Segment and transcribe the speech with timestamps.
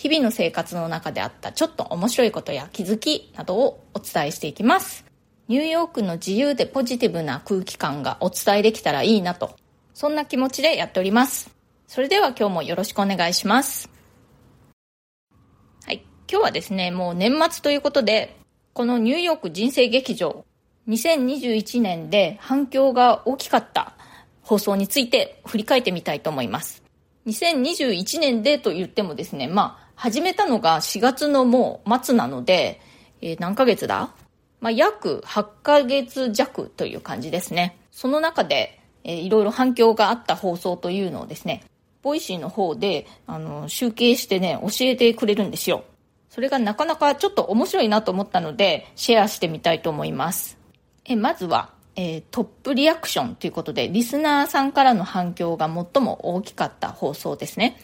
[0.00, 5.04] 日々の生活の中であったちょっと面白いことや気づきなどをお伝えしていきます。
[5.46, 9.54] ニューヨークの自由でポジティブな空気感がお伝えできたらいいなと、
[9.92, 11.50] そんな気持ちでやっております。
[11.86, 13.90] それでは今日もよろしくお願いします。
[15.84, 16.02] はい。
[16.30, 18.38] 今日はですね、もう年末ということで、
[18.72, 20.46] このニューヨーク人生劇場、
[20.88, 23.92] 2021年で反響が大きかった
[24.40, 26.82] 放送について振り返ってみたいと思います。
[27.26, 32.80] 2021年でと言ってもですね、まあ、始めたのが4月のもう末なので、
[33.20, 34.14] えー、何ヶ月だ？
[34.58, 37.76] まあ、約8ヶ月弱という感じですね。
[37.90, 41.64] その中で、えー、いろいろ反響があった放送というのをですね、
[42.00, 45.84] Voicy の方で、あの、集計してね、教えてくれるんですよ。
[46.30, 50.56] それがなかなかちょっと面白いなと思ったので、シェアしてみたいと思います。
[51.04, 57.76] え、まずは、えー、 top reaction ということで、リスナーさんからの反響が最も大きかった放送ですね。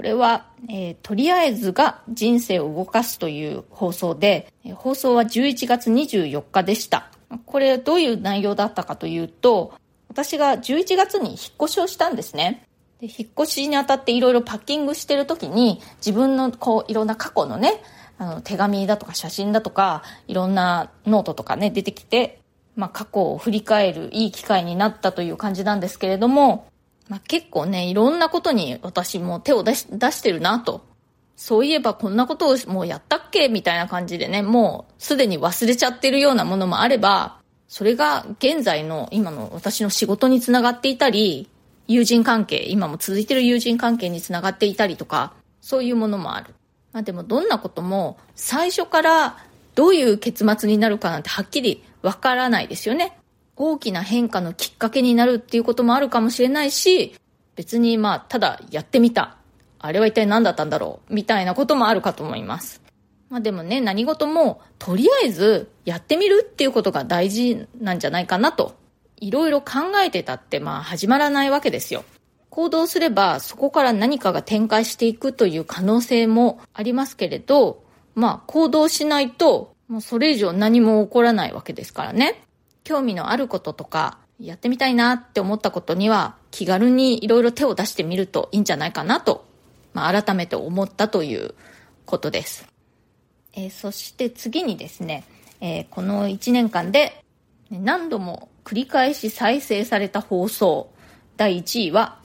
[0.00, 7.10] これは、えー、とりあえずが人生を動かすという放送で、放送は11月24日でした。
[7.44, 9.74] これどういう内容だったかというと、
[10.08, 12.62] 私が11月に引っ越しをしたんですね。
[13.02, 17.82] で引っ越しにあたっていろいろパッキングしてる時に自分のこういろんな過去のね、
[18.16, 22.40] あの手紙だとか写真だとかいろんなノートとかね出てきて、
[22.74, 26.69] まあ過去を振り返るいい機会になったという感じなんですけれども、
[27.10, 30.88] まあ、結構ね、いろんなことに私も手を出し出してるなと。
[31.34, 41.48] そういえばこんなことをもうやったっけみたいな感じでね、もうすでに忘れちゃってるようなものもあれば、それが現在の今の私の仕事につながっていたり、
[41.88, 46.54] 友人関係、今も続いてる友人関係につながっていたりとか、そういうものもある。
[46.92, 49.36] まあでもどんなことも最初から
[49.74, 53.19] どういう結末になるかなんてはっきりわからないですよね。
[53.62, 57.14] 大きな変化のきっかけになるっていうこともあるかもしれないし、
[57.56, 59.36] 別にまあ、ただやってみた。
[59.78, 62.80] あれは一体何だったんだろうみたいなこともあるかと思います。
[63.28, 68.76] まあでもね、何事も、とりあえずやってみるっていうことが大事なんじゃないかなと。
[69.18, 72.04] いろいろ考えてたってまあ始まらないわけですよ。
[72.48, 77.84] 行動すればそこから何かが展開していくという可能性もありますけれど、
[78.14, 82.40] まあ行動しないともうそれ以上何も起こらないわけですからね。
[82.84, 89.46] 興味のあることとか、やってみたいなって思ったことには、気軽にいろいろ手を出してみるといいんじゃないかなと、
[89.92, 91.54] まあ、改めて思ったという
[92.06, 92.66] ことです。
[93.52, 95.24] えー、そして次にですね、
[95.60, 97.24] えー、この1年間で
[97.70, 100.90] 何度も繰り返し再生された放送、
[101.36, 102.18] 第1位は、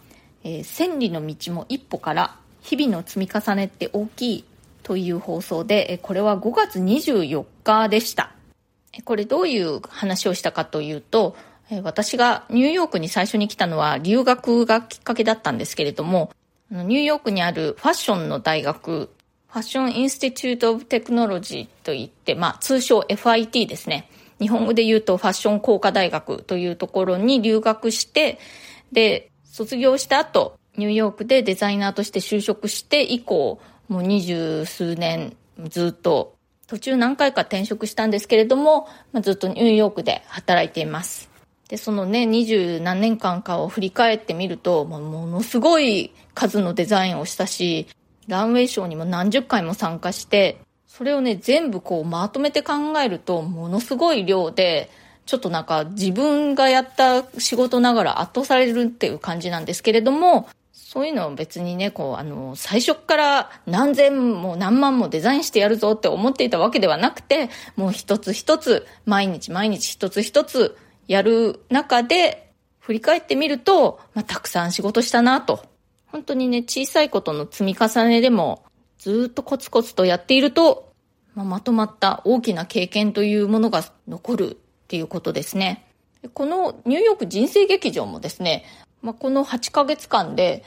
[0.44, 4.46] えー、千里の道も一歩から日々の積み重ねって大きい
[4.84, 8.34] という放送で、これは5月24日でした。
[9.04, 11.36] これどういう話をしたかというと、
[11.84, 16.32] 私がニューヨークに最初に来たのは留学がきっかけだったんですけれども、
[16.70, 19.10] ニューヨークにあるファッションの大学、
[19.50, 24.10] ファッションインスティチュート・オブ・テクノロジーといって、まあ通称 FIT ですね。
[24.40, 28.40] 日本語で言うとファッション工科大学というところに留学して、
[28.92, 35.36] で、卒業した後、ニューヨークでデザイナーとして就職して以降、もう二十数年
[35.70, 36.34] ずっと
[36.68, 41.30] 途中何回か転職したんですけれども、まあ、ずっとニューヨークで働いています。
[41.70, 47.88] で、そのね、二十何年間かを振り返ってみると、もものすごい数のデザインをしたし、
[48.28, 54.90] ランウェイショーにも何十回も参加して、それをね、全部こうまとめて考えると、ものすごい量で、
[55.26, 60.47] ちょっとなんか自分がやった仕事ながら圧倒されるっていう感じなんですけれども、
[60.78, 70.78] そういうのを別にね、こう、あの、最初から何千も何万もデザインしてやるぞって思っていたわけではなくて、もう一つ一つ、毎日毎日一つ一つ
[71.08, 75.66] やる中で、振り返ってみると、まあ、たくさん仕事したなと。
[76.08, 78.66] 本当にね、小さいことの積み重ねでも、
[78.97, 80.91] ずっとコツコツとやっていると、
[81.35, 84.58] まあ、まとまった大きな経験というものが残るっ
[84.88, 85.88] ていうことですね。
[86.34, 88.66] このニューヨーク人生劇場もですね、
[89.05, 90.63] まあ、この8ヶ月間で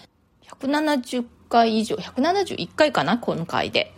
[0.46, 3.92] 170回以上、171回かな、今回で。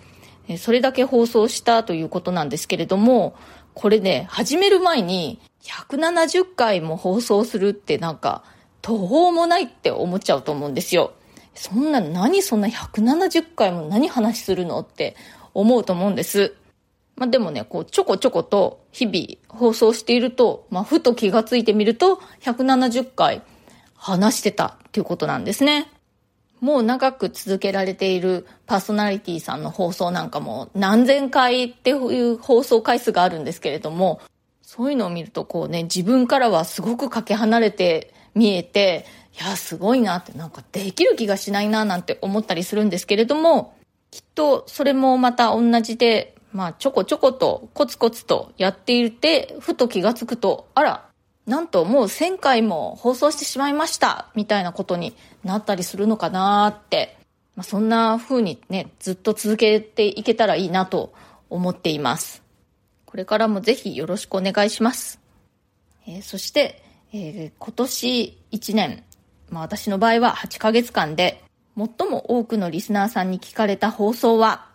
[0.56, 3.36] それだけ放送したということなんですけれども、
[3.74, 8.42] これね、始める前に170回も放送するってなんか
[8.80, 11.12] 途方もないって思っちゃうと思うんですよ。
[11.54, 15.16] そんな何そんな170回も何話するのって
[15.52, 16.54] 思うと思うんです。
[17.14, 23.42] まあ、でもね、こう、ちょこちょこと日々放送していると、まあ、ふと気がついてみると、170回
[24.00, 25.92] 話してたっていうことなんですね。
[26.60, 34.20] もう長く続けられているパーソナリティさんの放送なんかも何千回っていう放送回数があるんですけれども、
[34.62, 39.06] そういうのを見るとこうね、自分からはすごくかけ離れて見えて、
[39.38, 43.74] いや、すごいなって、なんかできる気がしないななんて思ったりするんですけれども、
[44.10, 51.09] きっとそれもまた同じで、まあちょこちょことコツコツとやっていて、ふと気がつくと、あら、
[51.46, 57.16] なんともう1000回も放送してしまいましたみたいなことになったりするのかなって、
[57.56, 61.12] まあ、そんな風にね、ずっと続けていけたらいいなと
[61.48, 62.42] 思っています。
[63.04, 65.20] これからもぜひよろしくお願いします。
[66.06, 66.82] えー、そして、
[67.12, 69.04] えー、今年1年、
[69.48, 71.42] まあ私の場合は8ヶ月間で
[71.76, 74.68] 最も多くのリスナーさんに聞かれた放送は、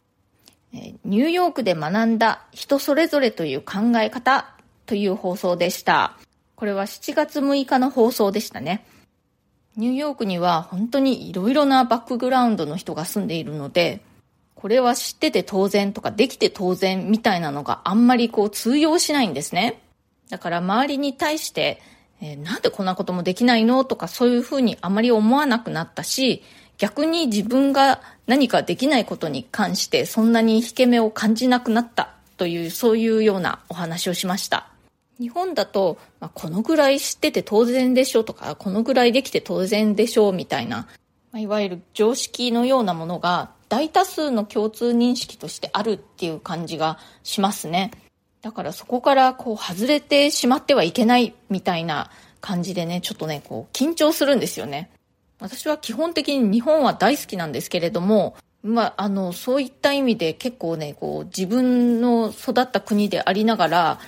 [1.06, 4.54] ニューヨークで学んだ人それぞれという考え方
[4.86, 6.18] という放送でした。
[6.56, 8.86] これは7月6日の放送でしたね。
[9.78, 14.02] ニューヨークには本当に色々なバックグラウンドの人が住んでいるので、
[14.56, 19.82] これは知ってて当然とかできて当然みたいなのがあんまりこう通用しないんですね。
[20.30, 21.82] だから周りに対して、
[22.22, 26.42] えー、なんでこんなこともできないのとかそういうふうにあまり思わなくなったし、
[26.78, 34.75] 逆に自分が何かできないことに関してそんなに引け目を感じなくなったというそういうようなお話をしました。
[35.20, 40.88] 日本だと、まあ、このぐらい知ってて当然でしょとか、このぐらいできて当然でしょみたいな、
[41.32, 47.92] まあ、いわゆる常識のようなものが大多数の共通認識としてあるっていう感じがしますね。
[48.42, 54.92] だからそこからこう外れてしまってはいけないみたいな感じでね、ちょっとね、こう緊張するんですよね。
[55.40, 64.00] 私は基本的に日本は大好きなんですけれども、まあ、あの、そういった意味で結構ね、こう自分の育った国でありながら、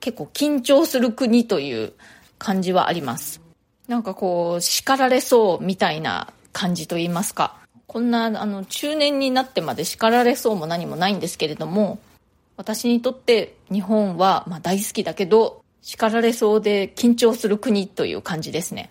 [0.00, 1.92] 結構緊張する国という
[2.38, 3.40] 感じはあります。
[3.86, 7.56] なんかこう、叱られそうみたいな感じと言いますか。
[7.86, 11.98] こんな、あの、中年になってまで叱られそうも何もないんですけれども、
[12.56, 18.90] 私にとって日本は、まあ、大好きだけど、叱られそうで緊張する国という感じですね。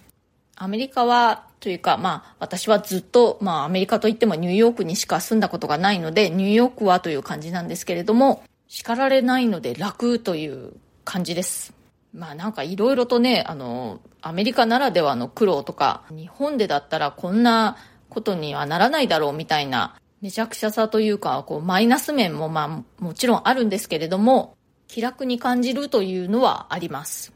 [0.56, 10.74] アメリカは、というか、まあ、私はずっと、まあ、アメリカといってもニューヨークにしか住んだことがないので、ニューヨークはという感じなんですけれども、叱られないので楽という
[11.10, 11.74] 感じです。
[12.14, 17.78] まあなんかいろいろとね、あの、アメリカならではの苦労とか、日本でだったらこんな
[18.10, 24.56] ことにはならないだろうみたいな、めちゃくちゃさというか、こう、マイナス面もまあもちろんあるんですけれども、
[24.88, 27.34] 気楽に感じるというのはあります。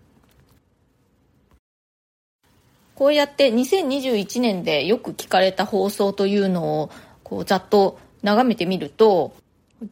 [2.93, 6.91] こうやって2021年でよく聞かれた放送というのを、
[7.23, 9.33] こう、ざっと眺めてみると、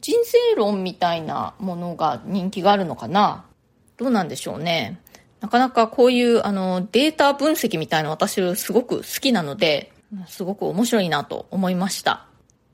[0.00, 3.44] 人生論みたいなものが人気があるのかな
[3.96, 5.00] どうなんでしょうね。
[5.40, 9.92] なかなかこういうあのデータ分析みたいな私すごく好きなので、
[10.26, 12.26] すごく面白いなと思いました。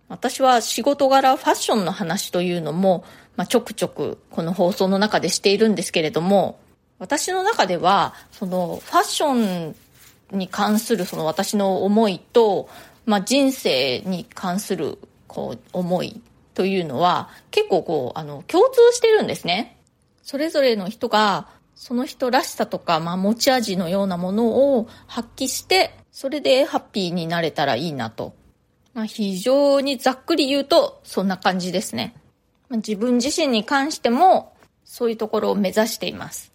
[0.08, 3.04] 私は仕事柄ファッションの話というのも、
[3.36, 6.58] まあ、ちょくちょくこの放送の中でしているんですけれども、
[6.98, 9.76] 私の中では、そのファッション
[10.32, 12.68] に関するその私の思いと、
[13.06, 16.20] まあ、人生に関するこう思い
[16.54, 19.77] というのは結構こうあの共通してるんですね。
[20.28, 28.35] それぞれの人がその人らしさとか、まあ、持ち味のようなものを発揮して、それでハッピーになれたらいいなと。
[28.92, 32.14] まあ、非常にざっくり言うと、そんな感じですね。
[32.68, 34.52] まあ、自分自身に関しても、
[34.85, 36.52] そういうところを目指しています。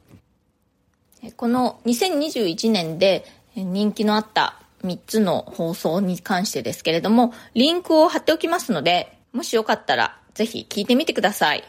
[1.36, 3.26] この2021年で
[3.56, 11.64] 人気のあった3つの放送に関してですけれども、リンクを貼っておきますので、もしよかったらぜひ聞いてみてください。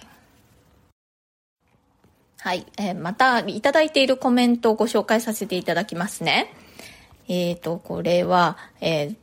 [2.44, 2.66] はい。
[2.76, 6.52] えー、また、いただいているコメントをご紹介させていただきますね。
[7.26, 9.16] えっ、ー、と、これは、え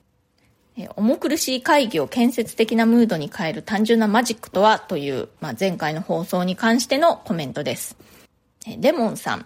[0.75, 7.95] ー、重苦しい会議を建設的なムードに変える単純なマジックとはという、まあ、前回の放送に関してのコメントです。
[8.79, 9.45] レモンさん、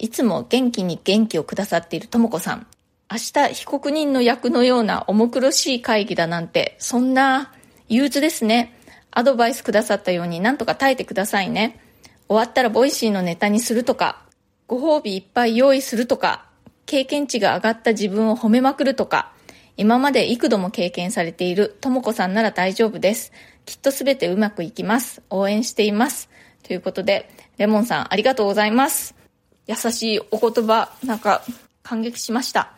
[0.00, 2.66] いつも元気に元気をくださっているともこさん、
[3.08, 7.52] 明日被告人の役のような重苦しい会議だなんて、そんな
[7.88, 8.76] 憂鬱ですね。
[9.12, 11.78] アドバイスくださったようになんとか耐えてくださいね。
[12.30, 14.22] 終わったら Voicy のネタにするとか、
[14.68, 16.46] ご褒美いっぱい用意するとか、
[16.86, 19.32] 経験値が上がった自分を褒めまくるとか、
[19.76, 23.32] 今まで幾度も経験されているともこさんなら大丈夫です。
[23.66, 25.22] きっとすべてうまくいきます。
[25.28, 26.30] 応援しています。
[26.62, 29.16] ということで、レモンさんありがとうございます。
[29.66, 31.42] 優しいお言葉、なんか
[31.82, 32.70] 感激しました。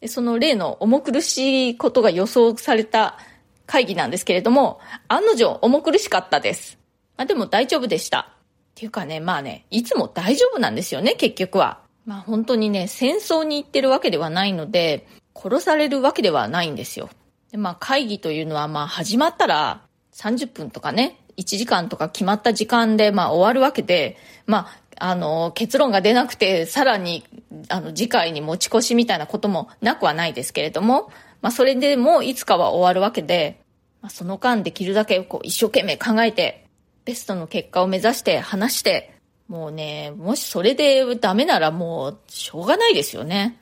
[0.00, 3.18] でその例の重苦しいことが予想された
[3.66, 4.78] 会議なんですけれども、
[5.08, 6.78] 案の定重苦しかったです。
[7.16, 8.31] まあでも大丈夫でした。
[8.72, 11.80] っていうかね、まあね、いつも大丈夫なんですよね、結局は。
[12.06, 17.10] まあ本当にね、戦争に行ってるわけではないので、殺されるわけではないんですよ。
[17.50, 19.82] でまあ会議というのはまあ始まったら
[20.14, 27.24] 30分とかね、1時間とか決まった時間でまあ終わるわけで、まああの、結論が出なくて、さらに、
[27.68, 31.10] あの、次回に持ち越しみたいなこともなくはないですけれども、
[31.40, 33.60] まあ、それでもいつかは終わるわけで、
[34.00, 36.61] まあ、その間できるだけ、こう、一生懸命考えて、
[37.04, 39.14] ベストの結果を目指して話して、
[39.48, 43.58] もうね、もしそれでダメならもう、しょうがないですよね。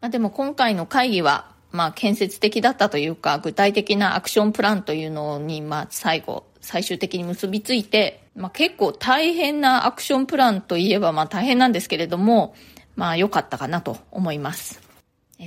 [0.00, 12.54] まあ、でも今回の会議は、まあ、建設的だったというか、具体的なアクションプランというのに、まあ、最後、最終的に結びついて、まあ、結構大変なアクションプランといえばまあ大変なんですけれども、
[12.96, 14.80] まあ良かったかなと思います。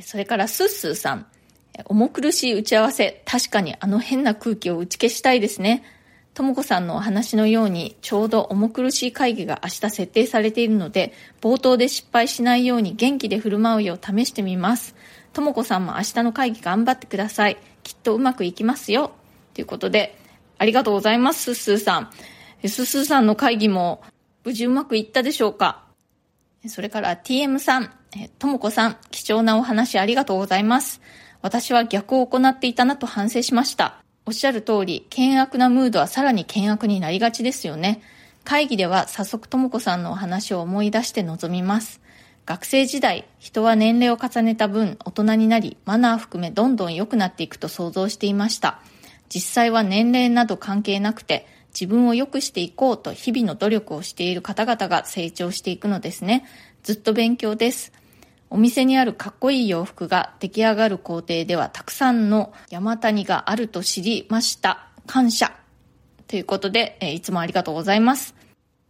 [0.03, 1.27] それからスッスーさん。
[1.85, 5.83] 重苦しい打ち合わせ、確かにあの変な空気を打ち消したいですね。
[6.35, 14.95] ともこさんのお話のように、ちょうど重苦しい会議が明日設定されているので、冒頭で失敗しないように元気で振る舞うよう試してみます。
[15.31, 17.57] ともこさんも明日の会議頑張ってください。
[17.83, 19.11] きっとうまくいきますよ。
[19.53, 20.19] ということで、
[20.57, 22.09] ありがとうございます、スースーさん。
[22.67, 24.03] スースーさんの会議も
[24.43, 25.85] 無事うまくいったでしょうか？
[26.67, 27.91] それから TM さん、
[28.39, 30.99] ともこさん、貴重なお話ありがとうございます。
[31.41, 34.03] 私は逆を行っていたなと反省しました。
[34.27, 38.01] おっしゃる通り、険悪なムードはさらに険悪になりがちですよね。
[38.43, 42.01] 会議では早速ともこさんのお話を思い出して臨みます。
[42.47, 48.79] 学生時代、人は年齢を重ねた分、大人になり、マナー含めどんどん良くなっていくと想像していました。
[49.29, 51.45] 実際は年齢など関係なくて、
[51.79, 56.45] 自分を良くしていこうと日々の努力をしている方々が成長していくのですね。
[56.83, 57.91] ずっと勉強です。
[58.49, 64.87] お店にあるかっこいい洋服が出来上がる工程ではたくさんの山谷があると知りました。
[65.07, 65.51] 感謝。
[66.27, 68.35] ということで、えいつもありがとうございます。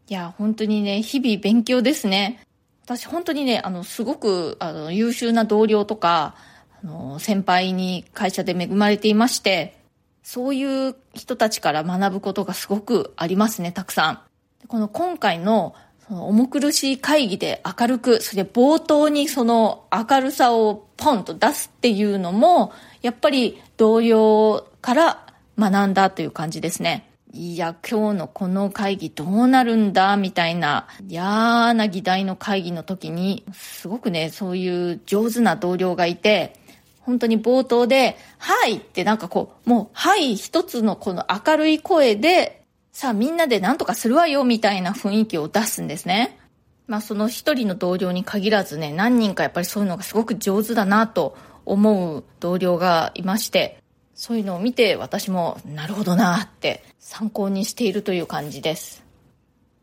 [0.07, 2.41] いや、本当にね、日々勉強ですね。
[2.85, 6.35] 私本当にね、あの、すごく、あの、優秀な同僚とか、
[6.83, 9.77] あの、先輩に会社で恵まれていまして、
[10.21, 14.19] そういう人たちから学ぶことがすごくありますね、たくさん。
[14.67, 15.75] この今回の
[16.07, 25.25] その重苦しい会議で明るく、それで冒頭にその明るさをポンと出すっていうのも、やっぱり同僚から
[25.57, 27.09] 学んだという感じですね。
[27.33, 36.53] いや、今日のこの会議どうなるんだ、みたいな嫌な議題の会議の時に、すごくね、そういう上手な同僚がいて、
[37.01, 42.64] 本当に冒頭で、はいってなんかこう、もう、はい一つのこの明るい声で、
[42.95, 46.39] さあみんなで何とかするわよみたいな雰囲気を出すんですね。
[46.87, 51.35] まあその一人の同僚に限らずね、何人かやっぱりそういうのがすごく上手だなと
[51.65, 53.83] 思う同僚がいまして、
[54.13, 59.03] そういうのを見て私もなるほどなって参考にしているという感じです。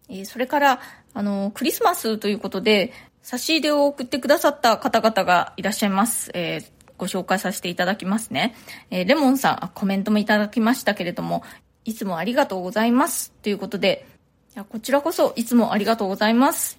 [0.09, 0.81] えそれから、
[1.13, 6.31] あの、クリスマスということで、差し入れを送ってくださった方々がいらっしゃいます。
[6.33, 6.65] えー、
[6.97, 8.55] ご紹介させていただきますね。
[8.91, 11.43] えー、レモンさんコメントもいただきましたけれども、
[11.85, 13.33] いつもありがとうございます。
[13.43, 14.07] ということで、
[14.55, 16.79] いやこちらこそいつもありがとうございます。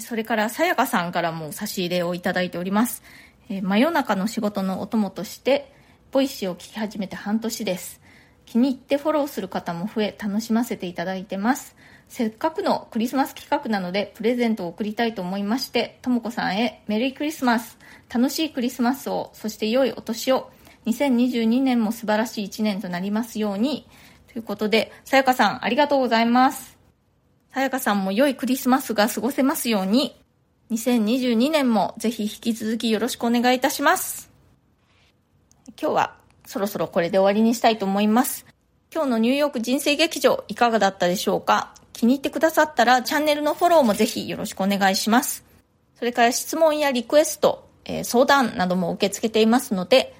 [0.00, 3.02] それから、さやかさんからも差し入れをいただいております。
[3.48, 5.72] え真夜中の仕事のお供として、
[6.10, 8.00] Voicy を聞き始めて半年です。
[8.46, 11.76] 気に入ってフォローする方も増え、楽しませていただいてます。
[12.08, 17.78] せっかくのクリスマス企画なので、プレゼントを送りたいと思いまして、ともこさんへメリークリスマス、
[18.12, 20.50] 楽しいクリスマスを、そして良いお年を、
[20.86, 23.86] 2022年も素晴らしい1年となりますように、
[24.34, 26.76] ということで、さやかさん、ありがとうございます。
[27.52, 30.20] さやかさんも良いクリスマスが過ごせますように、
[30.72, 34.32] 2022年もぜひ引き続きよろしくお願いいたします。
[35.80, 38.44] 今日はそろそろこれで終わりにしたいと思います。
[38.92, 41.72] 今日のニューヨーク人生劇場いかがだったでしょうか？
[41.92, 45.44] 気に入ってくださったらチャンネルのフォローもぜひよろしくお願いします。
[45.96, 50.12] それから質問やリクエスト、えー、相談なども受け付けていますので、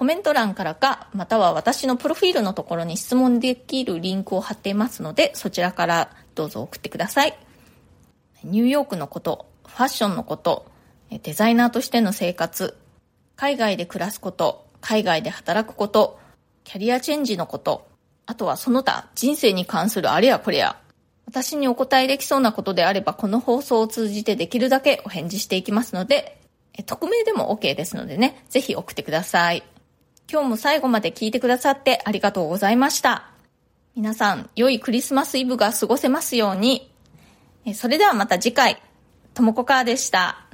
[0.00, 7.36] コメント欄からか、または私のプロフィールのところに質問できるリンクを貼っていますので、そちらからどうぞ送ってください。
[8.42, 10.64] ニューヨークのこと、ファッションのこと、
[11.10, 12.78] デザイナーとしての生活、
[13.36, 16.18] 海外で暮らすこと、海外で働くこと、
[16.64, 17.86] キャリアチェンジのこと、
[18.24, 20.78] あとはその他人生に関するあれやこれや、
[21.26, 26.40] 私にお答えできそうなことであれば、この放送を通じてできるだけお返事していきますので、
[26.86, 29.62] 匿名でも OK ですのでね、ぜひ送ってください。
[30.32, 33.32] 今日も最後まで聞いてくださってありがとうございました。
[33.96, 36.88] 皆さん、良いクリスマスイブが過ごせますように。
[37.74, 38.80] それではまた次回、
[39.34, 40.46] ともこかーでした。